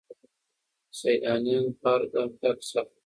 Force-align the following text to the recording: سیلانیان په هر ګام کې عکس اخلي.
سیلانیان 0.99 1.65
په 1.79 1.87
هر 1.93 2.01
ګام 2.11 2.29
کې 2.39 2.45
عکس 2.51 2.69
اخلي. 2.79 2.91